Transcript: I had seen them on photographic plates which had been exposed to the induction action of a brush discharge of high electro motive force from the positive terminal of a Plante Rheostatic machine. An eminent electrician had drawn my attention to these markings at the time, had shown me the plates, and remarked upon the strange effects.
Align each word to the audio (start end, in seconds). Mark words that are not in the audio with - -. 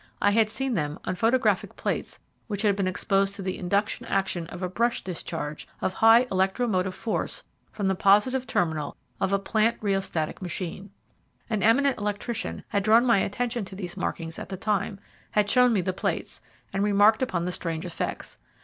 I 0.19 0.31
had 0.31 0.49
seen 0.49 0.73
them 0.73 0.97
on 1.05 1.13
photographic 1.13 1.75
plates 1.75 2.17
which 2.47 2.63
had 2.63 2.75
been 2.75 2.87
exposed 2.87 3.35
to 3.35 3.43
the 3.43 3.59
induction 3.59 4.03
action 4.07 4.47
of 4.47 4.63
a 4.63 4.67
brush 4.67 5.03
discharge 5.03 5.67
of 5.79 5.93
high 5.93 6.25
electro 6.31 6.65
motive 6.65 6.95
force 6.95 7.43
from 7.71 7.87
the 7.87 7.93
positive 7.93 8.47
terminal 8.47 8.97
of 9.19 9.31
a 9.31 9.37
Plante 9.37 9.77
Rheostatic 9.79 10.41
machine. 10.41 10.89
An 11.51 11.61
eminent 11.61 11.99
electrician 11.99 12.63
had 12.69 12.81
drawn 12.81 13.05
my 13.05 13.19
attention 13.19 13.63
to 13.65 13.75
these 13.75 13.95
markings 13.95 14.39
at 14.39 14.49
the 14.49 14.57
time, 14.57 14.99
had 15.29 15.47
shown 15.47 15.71
me 15.71 15.81
the 15.81 15.93
plates, 15.93 16.41
and 16.73 16.81
remarked 16.83 17.21
upon 17.21 17.45
the 17.45 17.51
strange 17.51 17.85
effects. 17.85 18.39